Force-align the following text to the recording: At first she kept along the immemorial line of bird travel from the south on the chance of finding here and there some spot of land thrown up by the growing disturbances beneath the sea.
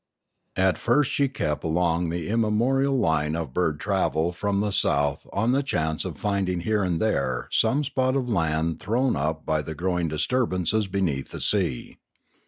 At 0.55 0.79
first 0.79 1.11
she 1.11 1.29
kept 1.29 1.63
along 1.63 2.09
the 2.09 2.27
immemorial 2.27 2.97
line 2.97 3.35
of 3.35 3.53
bird 3.53 3.79
travel 3.79 4.31
from 4.31 4.59
the 4.59 4.71
south 4.71 5.27
on 5.31 5.51
the 5.51 5.61
chance 5.61 6.05
of 6.05 6.17
finding 6.17 6.61
here 6.61 6.81
and 6.83 6.99
there 6.99 7.47
some 7.51 7.83
spot 7.83 8.15
of 8.15 8.27
land 8.27 8.79
thrown 8.79 9.15
up 9.15 9.45
by 9.45 9.61
the 9.61 9.75
growing 9.75 10.07
disturbances 10.07 10.87
beneath 10.87 11.29
the 11.29 11.39
sea. 11.39 11.99